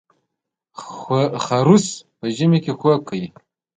خرس 1.43 1.85
په 2.17 2.25
ژمي 2.35 2.59
کې 2.63 2.71
خوب 2.79 2.99
کوي 3.07 3.27